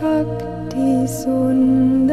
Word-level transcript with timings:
Shakti 0.00 1.06
Sun. 1.06 2.09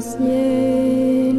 Namaste, 0.00 1.29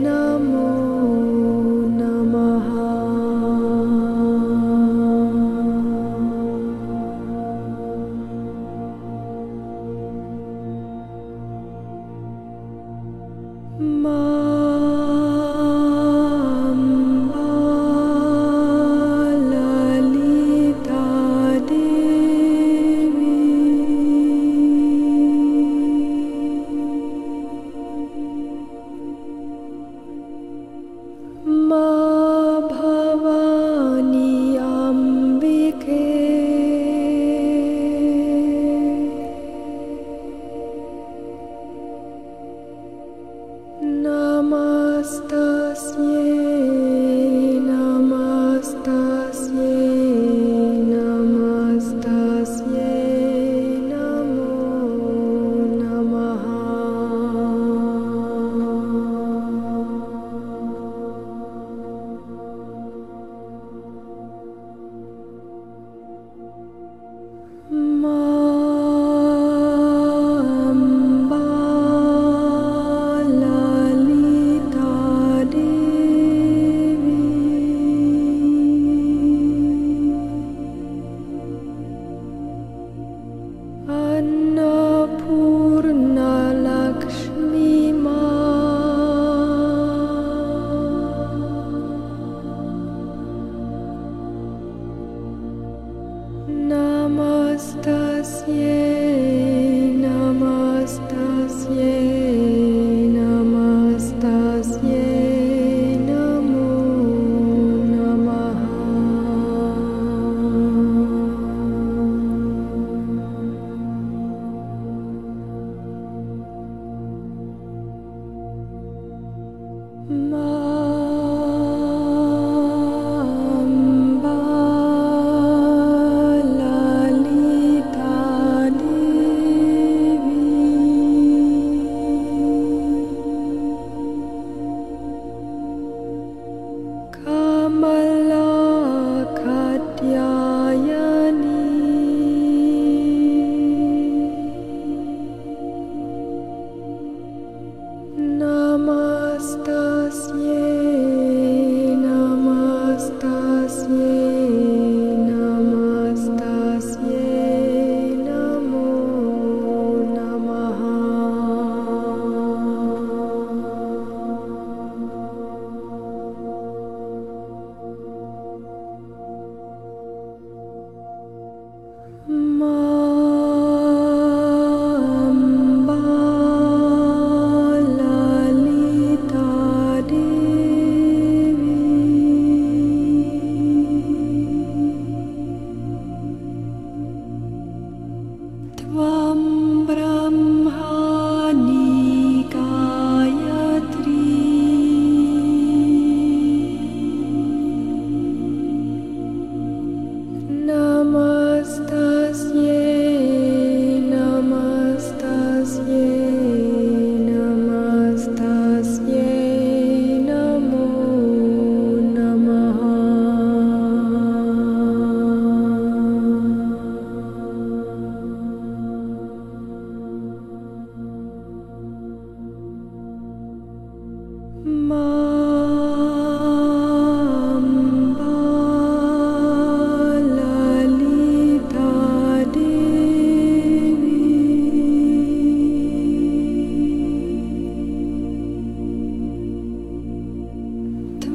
Mamba 120.11 120.80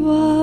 Devi 0.06 0.35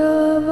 of 0.00 0.49